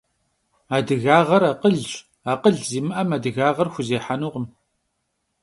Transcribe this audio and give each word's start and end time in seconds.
Adıgağer 0.75 1.41
akhılş, 1.51 1.91
akhıl 2.31 2.55
zimı'em 2.67 3.09
adıgağer 3.17 3.67
xuzêhenukhım. 3.73 4.45